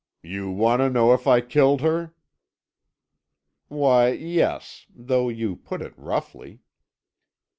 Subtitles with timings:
[0.23, 2.15] "You want to know if I killed her?"
[3.67, 6.61] "Why, yes though you put it roughly."